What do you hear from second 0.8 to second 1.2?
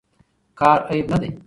عیب نه